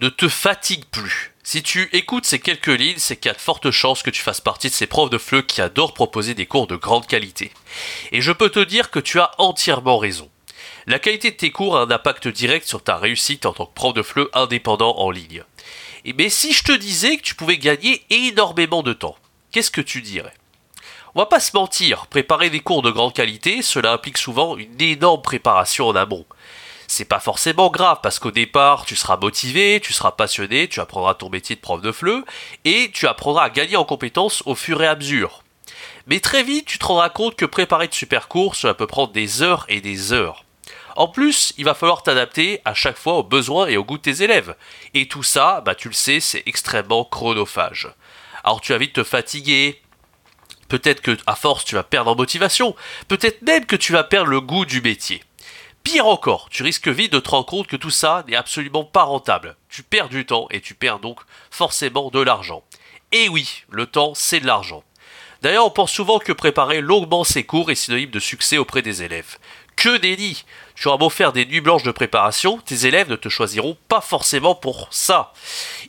ne 0.00 0.08
te 0.08 0.28
fatigue 0.28 0.84
plus. 0.86 1.32
Si 1.42 1.62
tu 1.62 1.88
écoutes 1.92 2.24
ces 2.24 2.40
quelques 2.40 2.66
lignes, 2.66 2.98
c'est 2.98 3.16
qu'il 3.16 3.28
y 3.28 3.30
a 3.30 3.36
de 3.36 3.40
fortes 3.40 3.70
chances 3.70 4.02
que 4.02 4.10
tu 4.10 4.22
fasses 4.22 4.40
partie 4.40 4.68
de 4.68 4.72
ces 4.72 4.86
profs 4.86 5.10
de 5.10 5.18
FLE 5.18 5.44
qui 5.44 5.60
adorent 5.60 5.94
proposer 5.94 6.34
des 6.34 6.46
cours 6.46 6.66
de 6.66 6.76
grande 6.76 7.06
qualité. 7.06 7.52
Et 8.12 8.20
je 8.20 8.32
peux 8.32 8.48
te 8.48 8.60
dire 8.60 8.90
que 8.90 8.98
tu 8.98 9.20
as 9.20 9.30
entièrement 9.38 9.98
raison. 9.98 10.30
La 10.86 10.98
qualité 10.98 11.30
de 11.30 11.36
tes 11.36 11.50
cours 11.50 11.76
a 11.76 11.82
un 11.82 11.90
impact 11.90 12.28
direct 12.28 12.66
sur 12.66 12.82
ta 12.82 12.96
réussite 12.96 13.46
en 13.46 13.52
tant 13.52 13.66
que 13.66 13.74
prof 13.74 13.94
de 13.94 14.02
FLE 14.02 14.28
indépendant 14.32 14.96
en 14.98 15.10
ligne. 15.10 15.44
Et 16.04 16.12
mais 16.12 16.28
si 16.28 16.52
je 16.52 16.64
te 16.64 16.72
disais 16.72 17.16
que 17.16 17.22
tu 17.22 17.34
pouvais 17.34 17.58
gagner 17.58 18.04
énormément 18.10 18.82
de 18.82 18.92
temps, 18.92 19.16
qu'est-ce 19.52 19.70
que 19.70 19.80
tu 19.80 20.02
dirais? 20.02 20.34
On 21.14 21.20
va 21.20 21.26
pas 21.26 21.40
se 21.40 21.56
mentir, 21.56 22.06
préparer 22.08 22.50
des 22.50 22.60
cours 22.60 22.82
de 22.82 22.90
grande 22.90 23.14
qualité, 23.14 23.62
cela 23.62 23.92
implique 23.92 24.18
souvent 24.18 24.56
une 24.56 24.80
énorme 24.80 25.22
préparation 25.22 25.86
en 25.86 25.94
amont 25.94 26.26
c'est 26.94 27.04
pas 27.04 27.18
forcément 27.18 27.70
grave 27.70 27.98
parce 28.02 28.20
qu'au 28.20 28.30
départ, 28.30 28.86
tu 28.86 28.94
seras 28.94 29.16
motivé, 29.16 29.80
tu 29.82 29.92
seras 29.92 30.12
passionné, 30.12 30.68
tu 30.68 30.78
apprendras 30.78 31.14
ton 31.14 31.28
métier 31.28 31.56
de 31.56 31.60
prof 31.60 31.82
de 31.82 31.90
FLE 31.90 32.24
et 32.64 32.90
tu 32.92 33.08
apprendras 33.08 33.44
à 33.44 33.50
gagner 33.50 33.76
en 33.76 33.84
compétences 33.84 34.44
au 34.46 34.54
fur 34.54 34.80
et 34.80 34.86
à 34.86 34.94
mesure. 34.94 35.42
Mais 36.06 36.20
très 36.20 36.44
vite, 36.44 36.66
tu 36.66 36.78
te 36.78 36.84
rendras 36.86 37.08
compte 37.08 37.34
que 37.34 37.46
préparer 37.46 37.88
de 37.88 37.94
super 37.94 38.28
cours, 38.28 38.54
cela 38.54 38.74
peut 38.74 38.86
prendre 38.86 39.12
des 39.12 39.42
heures 39.42 39.66
et 39.68 39.80
des 39.80 40.12
heures. 40.12 40.44
En 40.94 41.08
plus, 41.08 41.52
il 41.58 41.64
va 41.64 41.74
falloir 41.74 42.04
t'adapter 42.04 42.60
à 42.64 42.74
chaque 42.74 42.98
fois 42.98 43.14
aux 43.14 43.24
besoins 43.24 43.66
et 43.66 43.76
aux 43.76 43.84
goûts 43.84 43.98
de 43.98 44.02
tes 44.02 44.22
élèves. 44.22 44.54
Et 44.94 45.08
tout 45.08 45.24
ça, 45.24 45.62
bah 45.62 45.74
tu 45.74 45.88
le 45.88 45.94
sais, 45.94 46.20
c'est 46.20 46.44
extrêmement 46.46 47.04
chronophage. 47.04 47.88
Alors 48.44 48.60
tu 48.60 48.70
vas 48.70 48.78
vite 48.78 48.92
te 48.92 49.02
fatiguer, 49.02 49.82
peut-être 50.68 51.00
que 51.00 51.18
à 51.26 51.34
force 51.34 51.64
tu 51.64 51.74
vas 51.74 51.82
perdre 51.82 52.12
en 52.12 52.14
motivation, 52.14 52.76
peut-être 53.08 53.42
même 53.42 53.66
que 53.66 53.74
tu 53.74 53.92
vas 53.92 54.04
perdre 54.04 54.30
le 54.30 54.40
goût 54.40 54.64
du 54.64 54.80
métier. 54.80 55.24
Pire 55.84 56.06
encore, 56.06 56.48
tu 56.50 56.62
risques 56.62 56.88
vite 56.88 57.12
de 57.12 57.20
te 57.20 57.28
rendre 57.28 57.44
compte 57.44 57.66
que 57.66 57.76
tout 57.76 57.90
ça 57.90 58.24
n'est 58.26 58.36
absolument 58.36 58.84
pas 58.84 59.02
rentable. 59.02 59.54
Tu 59.68 59.82
perds 59.82 60.08
du 60.08 60.24
temps 60.24 60.48
et 60.50 60.62
tu 60.62 60.74
perds 60.74 60.98
donc 60.98 61.20
forcément 61.50 62.08
de 62.08 62.20
l'argent. 62.20 62.64
Et 63.12 63.28
oui, 63.28 63.64
le 63.68 63.84
temps, 63.84 64.14
c'est 64.14 64.40
de 64.40 64.46
l'argent. 64.46 64.82
D'ailleurs, 65.42 65.66
on 65.66 65.70
pense 65.70 65.92
souvent 65.92 66.18
que 66.18 66.32
préparer 66.32 66.80
longuement 66.80 67.22
ses 67.22 67.44
cours 67.44 67.70
est 67.70 67.74
synonyme 67.74 68.10
de 68.10 68.18
succès 68.18 68.56
auprès 68.56 68.80
des 68.80 69.02
élèves. 69.02 69.36
Que 69.76 69.98
déni 69.98 70.46
Tu 70.74 70.88
auras 70.88 70.96
beau 70.96 71.10
faire 71.10 71.34
des 71.34 71.44
nuits 71.44 71.60
blanches 71.60 71.82
de 71.82 71.90
préparation, 71.90 72.58
tes 72.64 72.86
élèves 72.86 73.10
ne 73.10 73.16
te 73.16 73.28
choisiront 73.28 73.76
pas 73.86 74.00
forcément 74.00 74.54
pour 74.54 74.88
ça. 74.90 75.34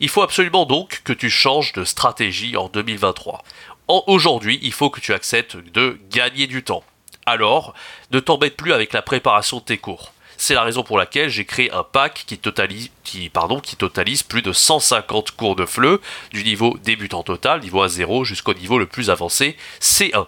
Il 0.02 0.10
faut 0.10 0.24
absolument 0.24 0.66
donc 0.66 1.04
que 1.06 1.14
tu 1.14 1.30
changes 1.30 1.72
de 1.72 1.86
stratégie 1.86 2.58
en 2.58 2.68
2023. 2.68 3.44
Aujourd'hui, 3.88 4.60
il 4.62 4.74
faut 4.74 4.90
que 4.90 5.00
tu 5.00 5.14
acceptes 5.14 5.56
de 5.56 5.98
gagner 6.10 6.48
du 6.48 6.64
temps 6.64 6.84
alors 7.26 7.74
ne 8.12 8.20
t'embête 8.20 8.58
plus 8.58 8.74
avec 8.74 8.94
la 8.94 9.02
préparation 9.02 9.58
de 9.58 9.64
tes 9.64 9.78
cours. 9.78 10.12
C'est 10.38 10.54
la 10.54 10.64
raison 10.64 10.84
pour 10.84 10.98
laquelle 10.98 11.30
j'ai 11.30 11.46
créé 11.46 11.72
un 11.72 11.84
pack 11.84 12.26
qui 12.28 12.38
totalise, 12.38 12.90
qui, 13.04 13.30
pardon, 13.30 13.60
qui 13.60 13.76
totalise 13.76 14.24
plus 14.24 14.42
de 14.42 14.52
150 14.52 15.32
cours 15.32 15.56
de 15.56 15.66
FLE, 15.66 16.00
du 16.32 16.44
niveau 16.44 16.78
débutant 16.84 17.24
total, 17.24 17.62
niveau 17.62 17.86
A0, 17.86 18.26
jusqu'au 18.26 18.54
niveau 18.54 18.78
le 18.78 18.86
plus 18.86 19.10
avancé, 19.10 19.56
C1. 19.80 20.28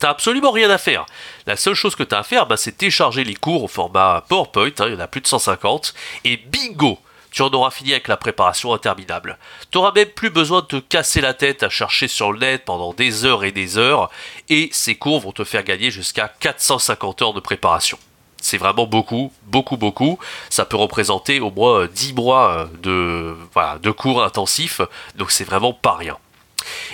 T'as 0.00 0.10
absolument 0.10 0.50
rien 0.50 0.68
à 0.70 0.78
faire. 0.78 1.06
La 1.46 1.56
seule 1.56 1.74
chose 1.74 1.94
que 1.94 2.02
tu 2.02 2.14
as 2.14 2.18
à 2.18 2.22
faire, 2.24 2.46
bah, 2.46 2.56
c'est 2.56 2.76
télécharger 2.76 3.22
les 3.22 3.36
cours 3.36 3.62
au 3.62 3.68
format 3.68 4.24
PowerPoint, 4.28 4.72
hein, 4.80 4.86
il 4.88 4.94
y 4.94 4.96
en 4.96 5.00
a 5.00 5.06
plus 5.06 5.20
de 5.20 5.28
150, 5.28 5.94
et 6.24 6.36
bingo 6.36 6.98
tu 7.32 7.42
en 7.42 7.48
auras 7.48 7.70
fini 7.70 7.92
avec 7.92 8.08
la 8.08 8.16
préparation 8.16 8.72
interminable. 8.72 9.38
Tu 9.70 9.78
n'auras 9.78 9.92
même 9.92 10.08
plus 10.08 10.30
besoin 10.30 10.60
de 10.60 10.66
te 10.66 10.76
casser 10.76 11.20
la 11.20 11.34
tête 11.34 11.62
à 11.62 11.68
chercher 11.68 12.06
sur 12.06 12.32
le 12.32 12.38
net 12.38 12.64
pendant 12.64 12.92
des 12.92 13.24
heures 13.24 13.44
et 13.44 13.52
des 13.52 13.78
heures, 13.78 14.10
et 14.48 14.68
ces 14.72 14.94
cours 14.94 15.20
vont 15.20 15.32
te 15.32 15.44
faire 15.44 15.64
gagner 15.64 15.90
jusqu'à 15.90 16.32
450 16.40 17.22
heures 17.22 17.32
de 17.32 17.40
préparation. 17.40 17.98
C'est 18.40 18.58
vraiment 18.58 18.86
beaucoup, 18.86 19.32
beaucoup, 19.44 19.76
beaucoup. 19.76 20.18
Ça 20.50 20.64
peut 20.64 20.76
représenter 20.76 21.40
au 21.40 21.50
moins 21.50 21.86
10 21.86 22.14
mois 22.14 22.68
de, 22.82 23.36
de 23.80 23.90
cours 23.90 24.22
intensifs, 24.22 24.80
donc 25.14 25.30
c'est 25.30 25.44
vraiment 25.44 25.72
pas 25.72 25.94
rien. 25.94 26.18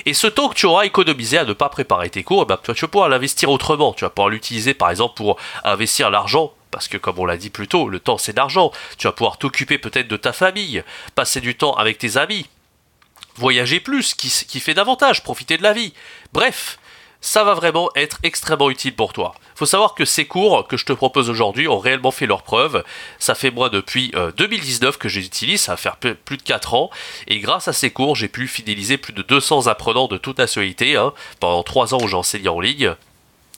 Et 0.06 0.14
ce 0.14 0.26
temps 0.26 0.48
que 0.48 0.54
tu 0.54 0.66
auras 0.66 0.84
économisé 0.84 1.38
à 1.38 1.44
ne 1.44 1.52
pas 1.52 1.68
préparer 1.68 2.10
tes 2.10 2.22
cours, 2.22 2.42
eh 2.42 2.46
ben, 2.46 2.58
tu 2.62 2.72
vas 2.72 2.88
pouvoir 2.88 3.08
l'investir 3.08 3.50
autrement. 3.50 3.92
Tu 3.92 4.04
vas 4.04 4.10
pouvoir 4.10 4.28
l'utiliser 4.28 4.74
par 4.74 4.90
exemple 4.90 5.14
pour 5.14 5.36
investir 5.64 6.10
l'argent 6.10 6.52
parce 6.70 6.88
que 6.88 6.96
comme 6.96 7.18
on 7.18 7.24
l'a 7.24 7.36
dit 7.36 7.50
plus 7.50 7.68
tôt, 7.68 7.88
le 7.88 8.00
temps 8.00 8.18
c'est 8.18 8.36
l'argent. 8.36 8.72
Tu 8.98 9.06
vas 9.06 9.12
pouvoir 9.12 9.38
t'occuper 9.38 9.78
peut-être 9.78 10.08
de 10.08 10.16
ta 10.16 10.32
famille, 10.32 10.82
passer 11.14 11.40
du 11.40 11.54
temps 11.54 11.74
avec 11.74 11.98
tes 11.98 12.16
amis, 12.16 12.46
voyager 13.38 13.80
plus, 13.80 14.14
qui, 14.14 14.60
fait 14.60 14.74
davantage, 14.74 15.22
profiter 15.22 15.56
de 15.56 15.62
la 15.62 15.72
vie. 15.72 15.94
Bref, 16.32 16.78
ça 17.20 17.42
va 17.44 17.54
vraiment 17.54 17.90
être 17.96 18.18
extrêmement 18.22 18.70
utile 18.70 18.94
pour 18.94 19.12
toi. 19.12 19.34
Faut 19.54 19.66
savoir 19.66 19.94
que 19.94 20.04
ces 20.04 20.26
cours 20.26 20.68
que 20.68 20.76
je 20.76 20.84
te 20.84 20.92
propose 20.92 21.30
aujourd'hui 21.30 21.66
ont 21.66 21.78
réellement 21.78 22.12
fait 22.12 22.26
leur 22.26 22.42
preuve. 22.42 22.84
Ça 23.18 23.34
fait 23.34 23.50
moi 23.50 23.70
depuis 23.70 24.12
2019 24.36 24.94
euh, 24.94 24.98
que 24.98 25.08
je 25.08 25.18
les 25.18 25.26
utilise, 25.26 25.62
ça 25.62 25.72
va 25.72 25.76
faire 25.76 25.96
plus 25.96 26.36
de 26.36 26.42
4 26.42 26.74
ans. 26.74 26.90
Et 27.26 27.40
grâce 27.40 27.66
à 27.66 27.72
ces 27.72 27.90
cours, 27.90 28.14
j'ai 28.14 28.28
pu 28.28 28.46
fidéliser 28.46 28.98
plus 28.98 29.12
de 29.12 29.22
200 29.22 29.66
apprenants 29.66 30.06
de 30.06 30.16
toute 30.16 30.38
nationalité 30.38 30.96
hein, 30.96 31.12
pendant 31.40 31.62
3 31.62 31.94
ans 31.94 31.98
où 32.00 32.06
j'enseignais 32.06 32.48
en 32.48 32.60
ligne. 32.60 32.94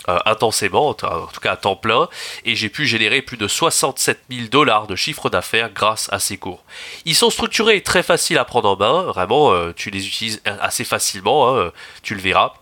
Euh, 0.09 0.19
intensément, 0.25 0.89
en 0.89 0.95
tout 0.95 1.41
cas 1.43 1.53
à 1.53 1.57
temps 1.57 1.77
plein, 1.77 2.09
et 2.47 2.55
j'ai 2.55 2.71
pu 2.71 2.87
générer 2.87 3.21
plus 3.21 3.37
de 3.37 3.47
67 3.47 4.19
000 4.31 4.49
dollars 4.49 4.87
de 4.87 4.97
chiffre 4.97 5.29
d'affaires 5.29 5.71
grâce 5.71 6.09
à 6.11 6.19
ces 6.19 6.39
cours. 6.39 6.65
Ils 7.05 7.15
sont 7.15 7.29
structurés 7.29 7.77
et 7.77 7.83
très 7.83 8.03
faciles 8.03 8.39
à 8.39 8.47
prendre 8.47 8.71
en 8.71 8.77
main, 8.77 9.03
vraiment, 9.03 9.53
euh, 9.53 9.75
tu 9.77 9.91
les 9.91 10.07
utilises 10.07 10.41
assez 10.47 10.85
facilement, 10.85 11.55
hein, 11.55 11.71
tu 12.03 12.15
le 12.15 12.23
verras. 12.23 12.55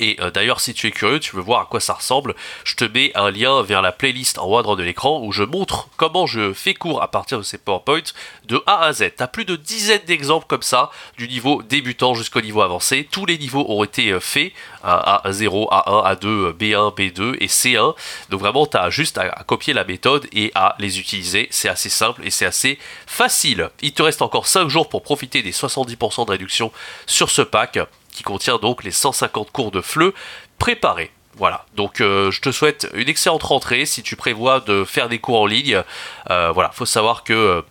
Et 0.00 0.16
euh, 0.20 0.30
d'ailleurs, 0.30 0.60
si 0.60 0.74
tu 0.74 0.86
es 0.86 0.90
curieux, 0.90 1.20
tu 1.20 1.36
veux 1.36 1.42
voir 1.42 1.60
à 1.60 1.64
quoi 1.66 1.78
ça 1.78 1.94
ressemble, 1.94 2.34
je 2.64 2.74
te 2.74 2.84
mets 2.84 3.12
un 3.14 3.30
lien 3.30 3.62
vers 3.62 3.82
la 3.82 3.92
playlist 3.92 4.38
en 4.38 4.46
haut 4.46 4.58
à 4.58 4.62
droite 4.62 4.78
de 4.78 4.84
l'écran 4.84 5.20
où 5.22 5.30
je 5.30 5.44
montre 5.44 5.88
comment 5.96 6.26
je 6.26 6.52
fais 6.52 6.74
cours 6.74 7.02
à 7.02 7.10
partir 7.10 7.38
de 7.38 7.42
ces 7.42 7.58
PowerPoint 7.58 8.02
de 8.46 8.62
A 8.66 8.80
à 8.84 8.92
Z. 8.92 9.12
Tu 9.16 9.22
as 9.22 9.28
plus 9.28 9.44
de 9.44 9.56
dizaines 9.56 10.00
d'exemples 10.06 10.46
comme 10.48 10.62
ça, 10.62 10.90
du 11.18 11.28
niveau 11.28 11.62
débutant 11.62 12.14
jusqu'au 12.14 12.40
niveau 12.40 12.62
avancé. 12.62 13.06
Tous 13.10 13.26
les 13.26 13.38
niveaux 13.38 13.66
ont 13.68 13.84
été 13.84 14.10
euh, 14.10 14.20
faits, 14.20 14.52
à 14.82 15.22
A0, 15.26 15.68
A1, 15.70 16.16
A2, 16.16 16.52
B1, 16.52 16.96
B2 16.96 17.36
et 17.38 17.46
C1. 17.46 17.94
Donc 18.30 18.40
vraiment, 18.40 18.66
tu 18.66 18.78
as 18.78 18.88
juste 18.88 19.18
à, 19.18 19.28
copier 19.46 19.74
la 19.74 19.84
méthode 19.84 20.26
et 20.32 20.50
à 20.54 20.74
les 20.78 20.98
utiliser. 20.98 21.48
C'est 21.50 21.68
assez 21.68 21.90
simple 21.90 22.22
et 22.24 22.30
c'est 22.30 22.46
assez 22.46 22.78
facile. 23.06 23.70
Il 23.82 23.92
te 23.92 24.02
reste 24.02 24.22
encore 24.22 24.46
5 24.46 24.68
jours 24.68 24.88
pour 24.88 25.02
profiter 25.02 25.42
des 25.42 25.52
70% 25.52 26.24
de 26.26 26.30
réduction 26.30 26.72
sur 27.06 27.30
ce 27.30 27.42
pack 27.42 27.78
qui 28.12 28.22
contient 28.22 28.58
donc 28.58 28.84
les 28.84 28.90
150 28.90 29.50
cours 29.50 29.70
de 29.70 29.80
FLE 29.80 30.12
préparés. 30.58 31.10
Voilà, 31.36 31.64
donc 31.74 32.00
euh, 32.00 32.30
je 32.30 32.40
te 32.40 32.50
souhaite 32.50 32.88
une 32.92 33.08
excellente 33.08 33.44
rentrée 33.44 33.86
si 33.86 34.02
tu 34.02 34.16
prévois 34.16 34.60
de 34.60 34.84
faire 34.84 35.08
des 35.08 35.18
cours 35.18 35.40
en 35.40 35.46
ligne. 35.46 35.82
Euh, 36.28 36.50
voilà, 36.52 36.70
faut 36.72 36.84
savoir 36.84 37.24
que 37.24 37.32
euh, 37.32 37.62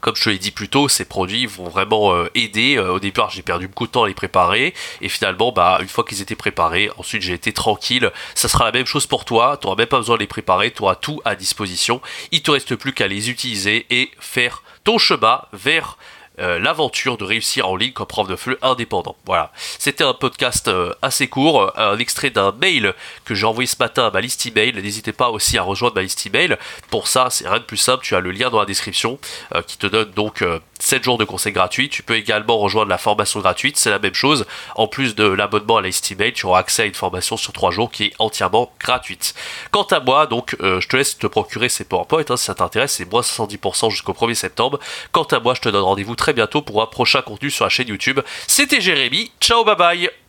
comme 0.00 0.16
je 0.16 0.24
te 0.24 0.30
l'ai 0.30 0.38
dit 0.38 0.50
plus 0.50 0.68
tôt, 0.68 0.88
ces 0.88 1.04
produits 1.04 1.46
vont 1.46 1.68
vraiment 1.68 2.12
aider. 2.34 2.76
au 2.76 2.98
départ, 2.98 3.30
j'ai 3.30 3.42
perdu 3.42 3.68
beaucoup 3.68 3.86
de 3.86 3.92
temps 3.92 4.02
à 4.02 4.08
les 4.08 4.14
préparer. 4.14 4.74
Et 5.00 5.08
finalement, 5.08 5.52
bah, 5.52 5.78
une 5.80 5.86
fois 5.86 6.02
qu'ils 6.02 6.20
étaient 6.20 6.34
préparés, 6.34 6.90
ensuite 6.98 7.22
j'ai 7.22 7.34
été 7.34 7.52
tranquille. 7.52 8.10
Ça 8.34 8.48
sera 8.48 8.64
la 8.64 8.72
même 8.72 8.84
chose 8.84 9.06
pour 9.06 9.24
toi. 9.24 9.58
Tu 9.60 9.66
n'auras 9.68 9.76
même 9.76 9.86
pas 9.86 9.98
besoin 9.98 10.16
de 10.16 10.20
les 10.20 10.26
préparer. 10.26 10.72
Tu 10.72 10.82
auras 10.82 10.96
tout 10.96 11.20
à 11.24 11.36
disposition. 11.36 12.02
Il 12.32 12.42
te 12.42 12.50
reste 12.50 12.74
plus 12.74 12.92
qu'à 12.92 13.06
les 13.06 13.30
utiliser 13.30 13.86
et 13.90 14.10
faire 14.18 14.64
ton 14.82 14.98
chemin 14.98 15.40
vers 15.52 15.96
euh, 16.38 16.58
l'aventure 16.58 17.18
de 17.18 17.24
réussir 17.24 17.68
en 17.68 17.76
ligne 17.76 17.92
comme 17.92 18.06
prof 18.06 18.26
de 18.26 18.36
FLE 18.36 18.56
indépendant. 18.62 19.16
Voilà, 19.26 19.52
c'était 19.78 20.04
un 20.04 20.14
podcast 20.14 20.68
euh, 20.68 20.92
assez 21.02 21.28
court, 21.28 21.72
un 21.78 21.98
extrait 21.98 22.30
d'un 22.30 22.52
mail 22.52 22.94
que 23.24 23.34
j'ai 23.34 23.46
envoyé 23.46 23.66
ce 23.66 23.76
matin 23.78 24.06
à 24.06 24.10
ma 24.10 24.20
liste 24.20 24.46
email. 24.46 24.72
N'hésitez 24.72 25.12
pas 25.12 25.30
aussi 25.30 25.58
à 25.58 25.62
rejoindre 25.62 25.96
ma 25.96 26.02
liste 26.02 26.26
email. 26.26 26.56
Pour 26.90 27.08
ça, 27.08 27.28
c'est 27.30 27.46
rien 27.46 27.58
de 27.58 27.64
plus 27.64 27.76
simple, 27.76 28.04
tu 28.04 28.16
as 28.16 28.20
le 28.20 28.30
lien 28.30 28.48
dans 28.48 28.60
la 28.60 28.64
description 28.64 29.18
euh, 29.54 29.62
qui 29.62 29.76
te 29.76 29.86
donne 29.86 30.10
donc 30.12 30.42
7 30.92 31.04
jours 31.04 31.16
de 31.16 31.24
conseils 31.24 31.54
gratuits. 31.54 31.88
Tu 31.88 32.02
peux 32.02 32.16
également 32.16 32.58
rejoindre 32.58 32.90
la 32.90 32.98
formation 32.98 33.40
gratuite, 33.40 33.78
c'est 33.78 33.88
la 33.88 33.98
même 33.98 34.12
chose. 34.12 34.44
En 34.74 34.88
plus 34.88 35.14
de 35.14 35.24
l'abonnement 35.24 35.78
à 35.78 35.80
la 35.80 35.88
email, 35.88 36.34
tu 36.34 36.44
auras 36.44 36.58
accès 36.58 36.82
à 36.82 36.84
une 36.84 36.92
formation 36.92 37.38
sur 37.38 37.54
3 37.54 37.70
jours 37.70 37.90
qui 37.90 38.04
est 38.04 38.12
entièrement 38.18 38.70
gratuite. 38.78 39.32
Quant 39.70 39.84
à 39.84 40.00
moi, 40.00 40.26
donc, 40.26 40.54
je 40.60 40.86
te 40.86 40.94
laisse 40.94 41.16
te 41.16 41.26
procurer 41.26 41.70
ces 41.70 41.84
PowerPoint 41.84 42.24
hein, 42.28 42.36
si 42.36 42.44
ça 42.44 42.54
t'intéresse, 42.54 42.92
c'est 42.92 43.10
moins 43.10 43.22
70% 43.22 43.90
jusqu'au 43.90 44.12
1er 44.12 44.34
septembre. 44.34 44.80
Quant 45.12 45.24
à 45.24 45.40
moi, 45.40 45.54
je 45.54 45.62
te 45.62 45.70
donne 45.70 45.82
rendez-vous 45.82 46.14
très 46.14 46.34
bientôt 46.34 46.60
pour 46.60 46.82
un 46.82 46.86
prochain 46.86 47.22
contenu 47.22 47.50
sur 47.50 47.64
la 47.64 47.70
chaîne 47.70 47.88
YouTube. 47.88 48.20
C'était 48.46 48.82
Jérémy, 48.82 49.30
ciao 49.40 49.64
bye 49.64 49.76
bye 49.76 50.21